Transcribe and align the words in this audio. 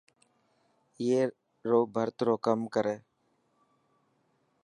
اي 0.99 1.09
رو 1.69 1.79
ڀرت 1.95 2.17
رو 2.27 2.33
ڪم 2.45 2.59
ڪري. 2.73 2.95